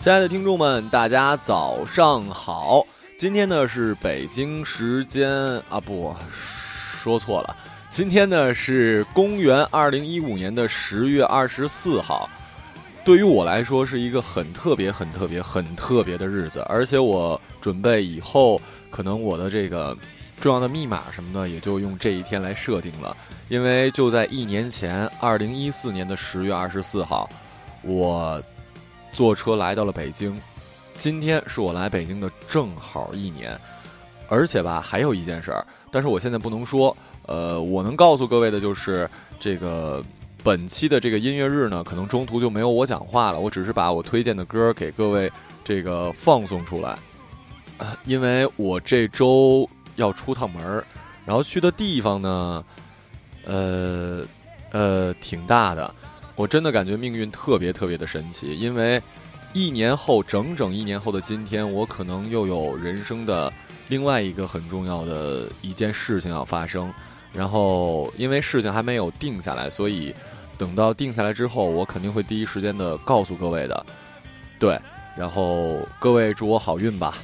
[0.00, 2.82] 亲爱的听众们，大家早上好！
[3.18, 5.30] 今天呢是北京时间
[5.68, 7.54] 啊，不说错了，
[7.90, 12.26] 今天呢是公元二零一五年的十月二十四号。
[13.04, 18.58] 对于我来说是一个很特别、很特别、很特别的日子，而且我准备以后
[18.88, 19.94] 可能我的这个
[20.40, 23.14] 重要的密码什么的，也就用这一天来设定了。
[23.50, 27.28] 因为就在一年前，二零一四年的十月二十四号，
[27.82, 28.42] 我
[29.12, 30.40] 坐车来到了北京。
[30.96, 33.58] 今天是我来北京的正好一年，
[34.28, 36.96] 而且吧，还有一件事儿，但是我现在不能说。
[37.26, 40.02] 呃，我能告诉各位的就是，这个
[40.42, 45.30] 本期的这个音乐日呢，可能中途就没有我讲话了，我只是把我推荐的歌给各位
[45.62, 46.98] 这个放送出来。
[47.78, 50.84] 呃因为我这周要出趟门儿，
[51.24, 52.64] 然后去的地方呢，
[53.46, 54.24] 呃
[54.72, 55.94] 呃，挺大的。
[56.40, 58.98] 我真的感觉命运特别特别的神奇，因为
[59.52, 63.52] 一年后，整整一年后的今天，我可能又有人生的
[63.88, 66.90] 另外一个很重要的一件事情要发生。
[67.34, 70.14] 然后，因为事情还没有定下来，所以
[70.56, 73.84] 等到定下来之后，我肯定会第一时间的告诉各位的。
[74.58, 74.80] 对，
[75.18, 77.18] 然后各位祝我好运吧。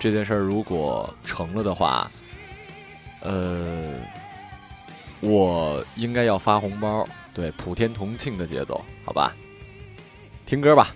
[0.00, 2.10] 这件事儿如果成了的话，
[3.20, 3.92] 呃，
[5.20, 7.06] 我应该要发红包，
[7.36, 9.30] 对，普天同庆的节奏，好吧？
[10.46, 10.94] 听歌吧。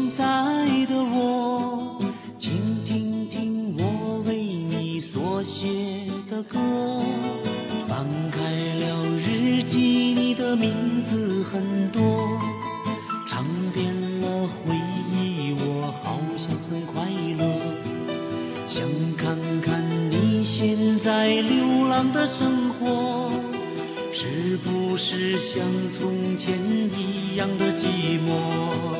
[0.00, 0.24] 现在
[0.86, 2.00] 的我，
[2.38, 5.68] 请听听我为你所写
[6.26, 6.58] 的歌。
[7.86, 12.00] 翻开了日记，你的名字很多，
[13.28, 13.44] 尝
[13.74, 14.74] 遍了回
[15.12, 17.04] 忆，我好像很快
[17.36, 17.44] 乐。
[18.70, 18.82] 想
[19.18, 23.30] 看看你现在流浪的生活，
[24.14, 25.62] 是不是像
[25.98, 26.58] 从前
[26.98, 28.99] 一样的寂寞？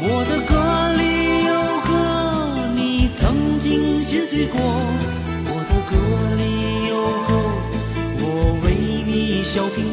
[0.00, 0.54] 我的歌
[0.94, 1.02] 里
[1.44, 1.50] 有
[1.82, 1.90] 歌，
[2.76, 4.56] 你曾经心碎过；
[5.50, 5.92] 我的歌
[6.38, 6.94] 里有
[7.26, 7.30] 歌，
[8.22, 8.24] 我
[8.62, 8.66] 为
[9.04, 9.87] 你笑苹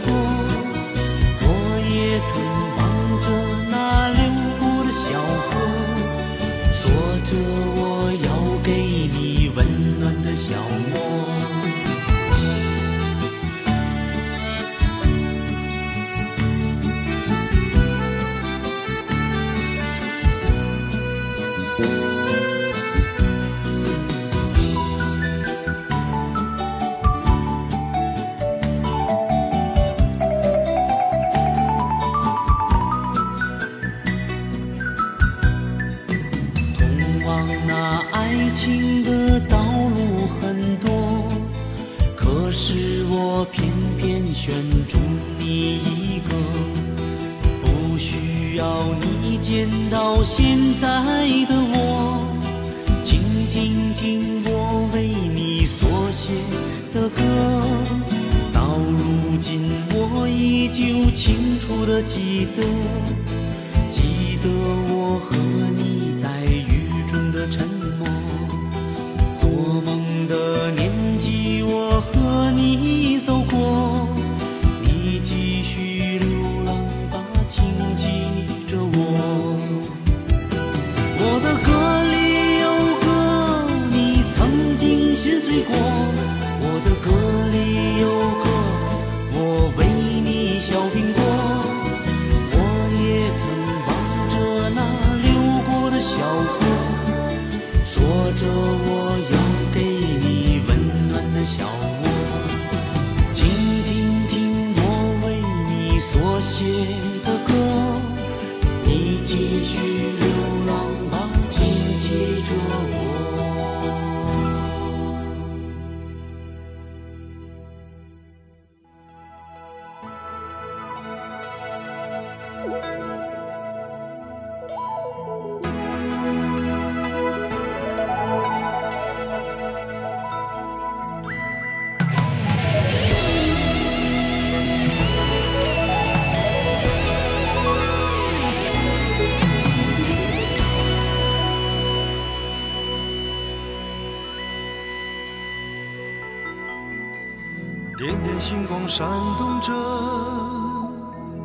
[148.47, 149.07] 星光闪
[149.39, 149.73] 动着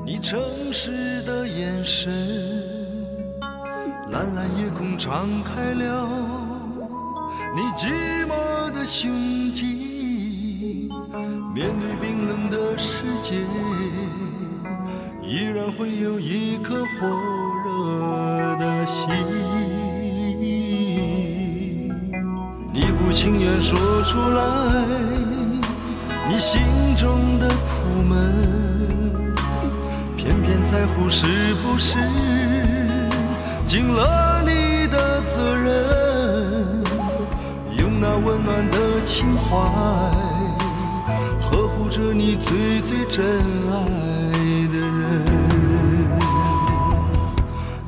[0.05, 0.39] 你诚
[0.71, 2.13] 实的眼神，
[4.11, 6.07] 蓝蓝夜空敞开了
[7.57, 7.89] 你寂
[8.27, 9.11] 寞的胸
[9.51, 10.91] 襟，
[11.55, 13.47] 面对冰冷的世界，
[15.27, 17.07] 依然会有一颗火
[17.65, 19.09] 热的心。
[22.75, 25.30] 你不情愿说出来。
[26.33, 26.61] 你心
[26.97, 28.17] 中的苦闷，
[30.17, 31.99] 偏偏在乎是不是
[33.67, 36.85] 尽了你的责任？
[37.77, 39.57] 用那温暖的情怀，
[41.41, 43.27] 呵护着你最最真
[43.69, 43.73] 爱
[44.69, 45.27] 的人。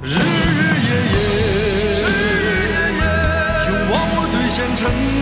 [0.03, 1.15] 日日夜夜，
[3.69, 4.81] 用忘我兑现承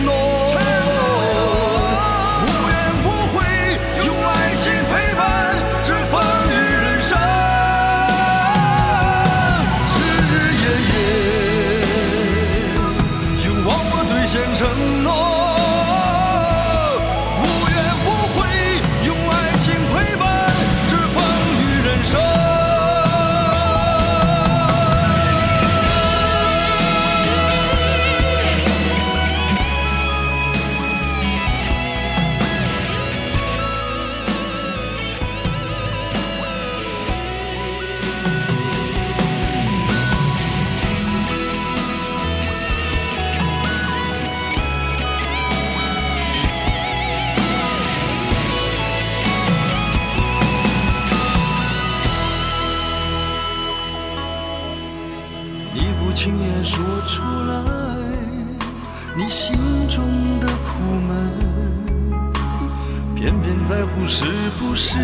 [63.71, 64.25] 在乎是
[64.59, 64.97] 不是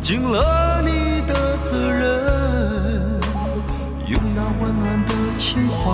[0.00, 3.20] 尽了你的责任
[4.06, 5.90] 用那温暖的情怀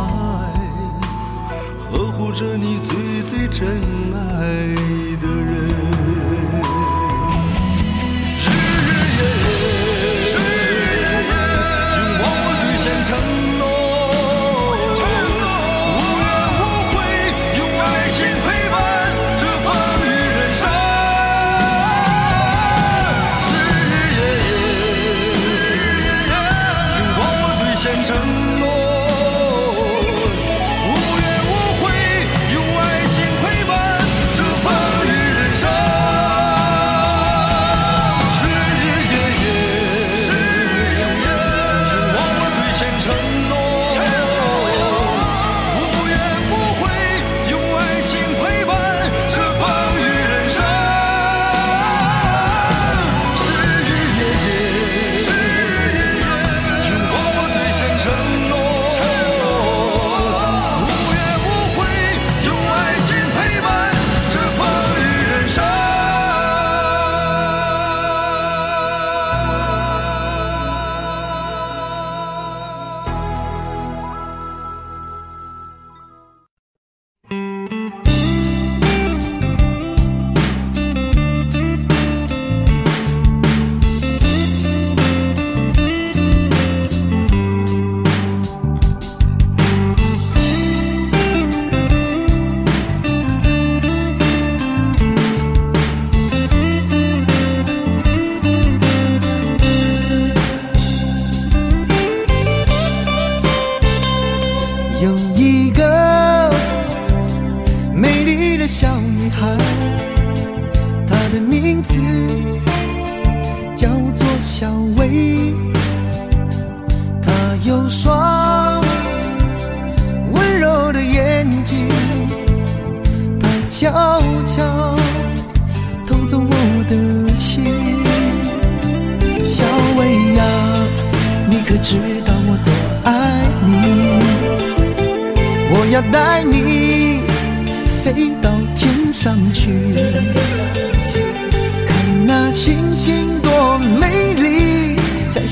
[1.90, 3.66] 呵护着你最最珍
[4.12, 4.74] 爱
[5.22, 5.35] 的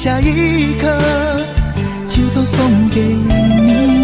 [0.05, 0.99] 下一刻
[2.07, 4.04] 亲手送给你。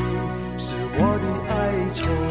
[1.91, 2.30] its home.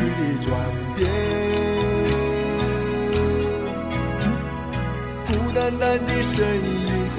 [0.00, 0.48] 你的转
[0.96, 0.98] 变，
[5.26, 7.18] 孤单单的身影和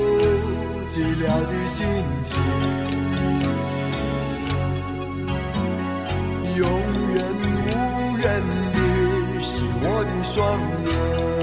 [0.86, 0.92] 寂
[1.22, 1.86] 寥的心
[2.24, 2.30] 情，
[6.56, 6.60] 永
[7.14, 7.16] 远
[7.46, 8.26] 无人
[8.74, 8.76] 的
[9.42, 10.36] 是我的双
[10.86, 11.41] 眼。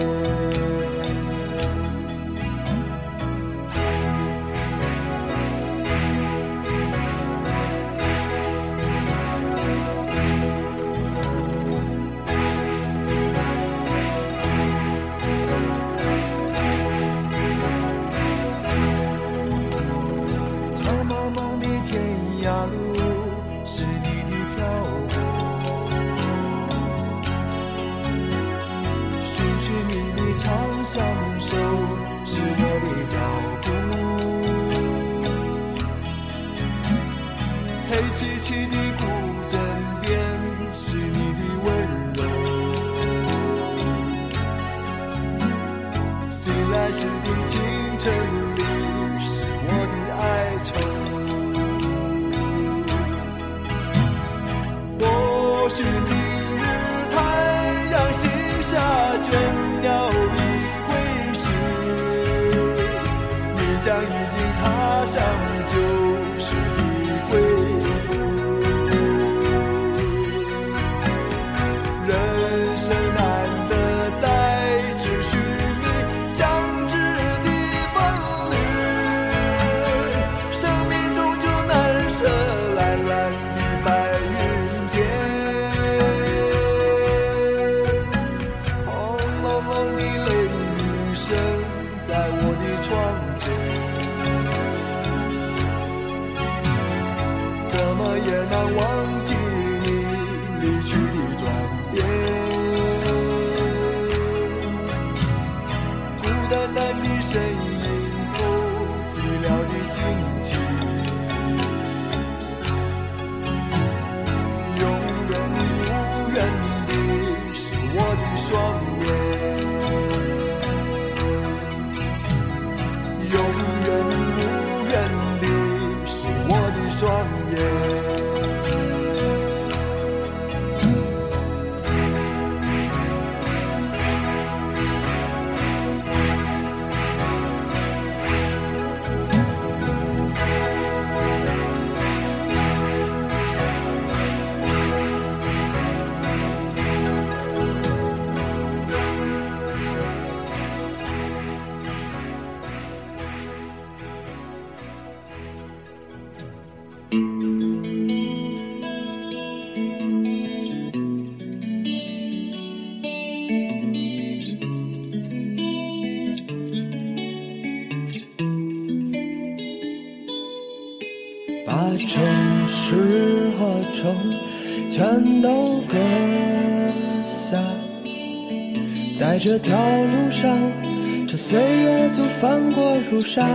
[183.11, 183.49] 如沙。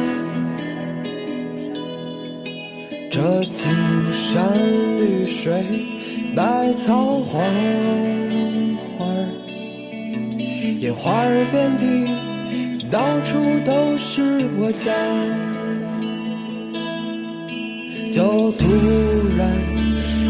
[3.11, 3.71] 这青
[4.11, 4.43] 山
[4.97, 5.63] 绿水，
[6.35, 7.43] 百草黄
[8.97, 9.05] 花，
[10.79, 12.07] 野花遍地，
[12.89, 14.91] 到处都是我家。
[18.11, 18.67] 就突
[19.37, 19.47] 然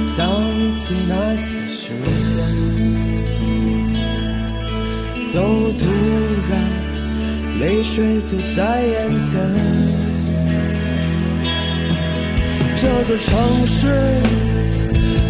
[0.06, 0.26] 想
[0.74, 1.92] 起那些时
[2.30, 2.38] 间，
[5.32, 5.40] 就
[5.80, 5.86] 突
[6.50, 6.52] 然
[7.60, 9.39] 泪水就在眼前。
[12.76, 14.22] 这座城市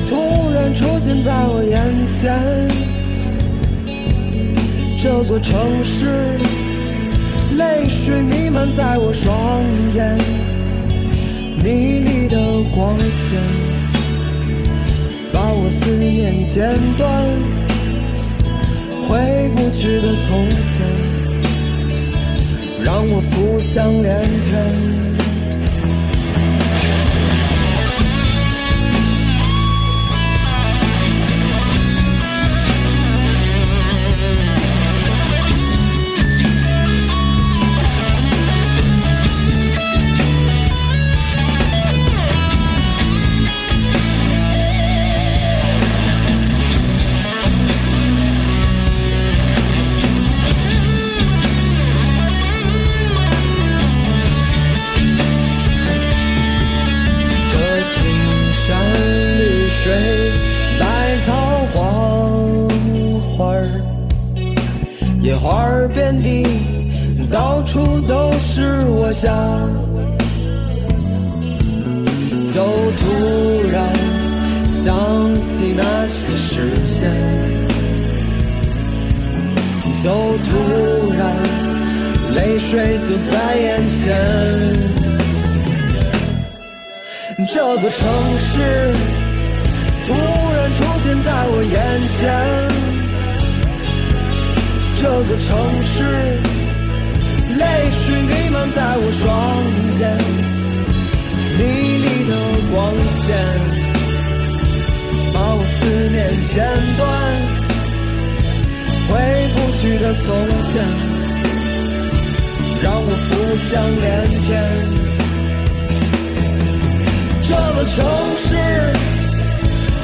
[0.08, 2.68] 突然出现在我眼前，
[4.98, 6.40] 这座城市
[7.58, 9.62] 泪水弥漫在我双
[9.94, 10.18] 眼，
[11.64, 12.38] 迷离的
[12.74, 13.40] 光线
[15.32, 17.24] 把我思念剪断，
[19.04, 21.13] 回不去的从前
[22.94, 24.93] 让我浮想联翩。
[82.84, 84.04] 泪就在眼前。
[87.48, 88.00] 这座城
[88.40, 88.52] 市
[90.06, 90.14] 突
[90.54, 91.76] 然出现在我眼
[92.18, 92.22] 前，
[94.98, 95.50] 这座城
[95.84, 95.96] 市
[97.58, 99.24] 泪水弥漫在我双
[100.00, 100.04] 眼，
[101.58, 101.62] 迷
[102.04, 102.32] 离的
[102.72, 103.24] 光线
[105.34, 105.74] 把我思
[106.10, 106.54] 念剪
[106.98, 107.02] 断，
[109.08, 109.12] 回
[109.54, 110.28] 不去的从
[110.72, 110.74] 前
[112.84, 113.72] 让我浮想
[114.04, 114.06] 联
[114.44, 114.52] 翩。
[117.42, 117.96] 这座城
[118.38, 118.48] 市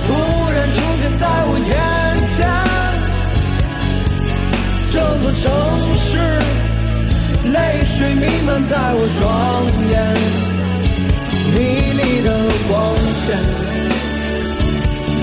[0.06, 0.08] 突
[0.54, 1.72] 然出现在我眼
[2.36, 2.38] 前，
[4.92, 5.44] 这座城
[5.98, 6.10] 市
[7.52, 9.22] 泪水弥漫在我双
[9.92, 9.94] 眼，
[11.54, 11.58] 迷
[12.00, 12.28] 离的
[12.70, 12.72] 光
[13.14, 13.26] 线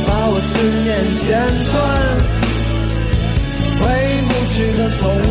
[0.07, 0.49] 把我思
[0.85, 0.89] 念
[1.25, 1.27] 剪
[1.73, 1.75] 断，
[3.81, 3.83] 回
[4.29, 5.26] 不去的从前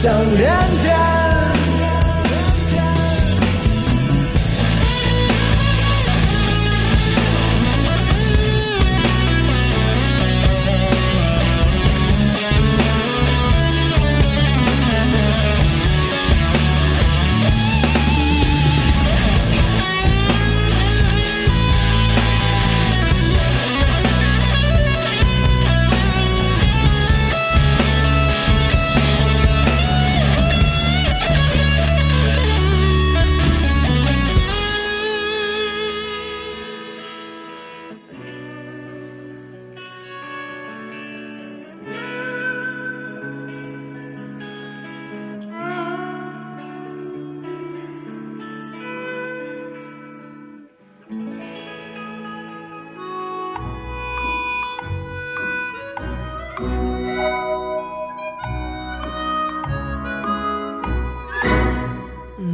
[0.00, 0.48] 想联
[0.84, 1.17] 翩。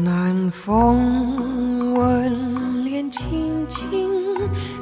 [0.03, 4.37] 南风吻脸轻轻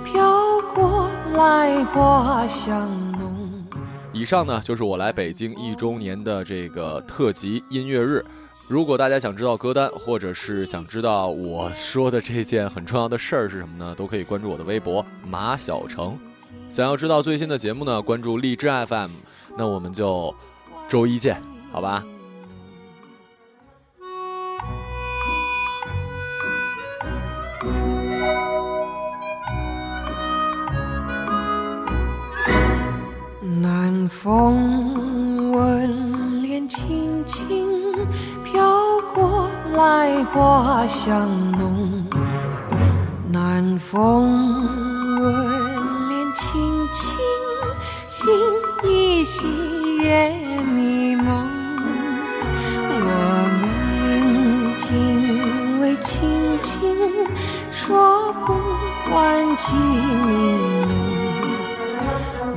[0.04, 3.64] 飘过来，花香浓。
[4.12, 8.24] 以上呢就是我来北京一周年的这个特辑音乐日。
[8.68, 13.94] 如果大家想知道歌单，或者是想知道我说的这件很重要的事儿是什么呢？
[13.94, 16.18] 都可以关注我的微博马小成。
[16.72, 19.10] 想要知道最新的节目呢，关注荔枝 FM。
[19.58, 20.34] 那我们就
[20.88, 21.38] 周一见，
[21.70, 22.02] 好吧？
[33.60, 37.92] 南风吻脸轻轻
[38.42, 42.02] 飘过来花香浓。
[43.30, 44.91] 南风
[49.42, 50.30] 依稀月
[50.62, 51.50] 迷蒙。
[53.04, 53.06] 我
[53.60, 53.62] 们
[54.78, 54.86] 紧
[55.80, 56.30] 偎亲
[56.62, 56.70] 亲，
[57.72, 58.52] 说不
[59.12, 60.32] 完情意
[60.86, 60.90] 浓。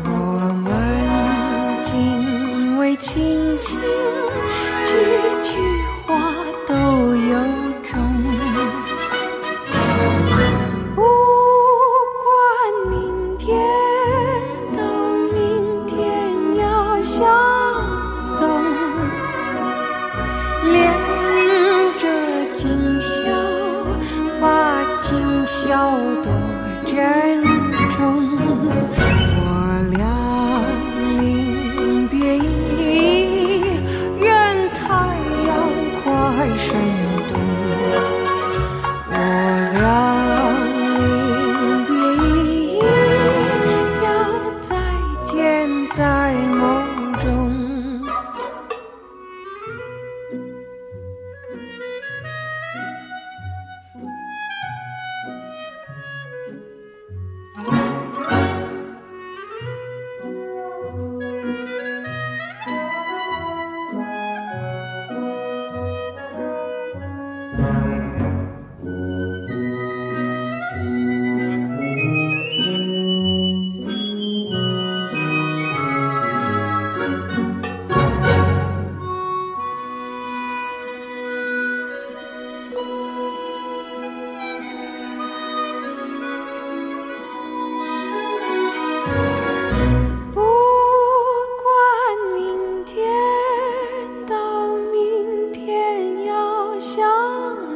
[0.04, 0.10] 我
[0.64, 0.66] 们
[1.86, 1.92] 紧
[2.78, 3.80] 偎亲亲，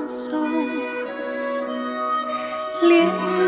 [0.10, 0.42] 送
[2.82, 3.39] 恋